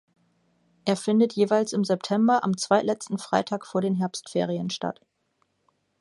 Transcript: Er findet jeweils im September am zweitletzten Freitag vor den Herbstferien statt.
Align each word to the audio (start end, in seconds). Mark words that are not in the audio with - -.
Er 0.83 0.97
findet 0.97 1.33
jeweils 1.33 1.73
im 1.73 1.83
September 1.83 2.43
am 2.43 2.57
zweitletzten 2.57 3.19
Freitag 3.19 3.67
vor 3.67 3.81
den 3.81 3.93
Herbstferien 3.93 4.71
statt. 4.71 4.99